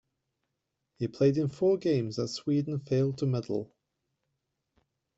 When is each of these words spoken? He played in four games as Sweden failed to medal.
He 0.97 1.07
played 1.07 1.37
in 1.37 1.47
four 1.49 1.77
games 1.77 2.17
as 2.17 2.33
Sweden 2.33 2.79
failed 2.79 3.19
to 3.19 3.27
medal. 3.27 3.71